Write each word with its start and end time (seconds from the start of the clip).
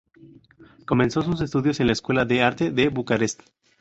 Comenzó 0.87 1.21
sus 1.21 1.41
estudios 1.41 1.79
en 1.79 1.85
la 1.85 1.93
escuela 1.93 2.25
de 2.25 2.41
arte 2.41 2.71
de 2.71 2.89
Bucarest. 2.89 3.41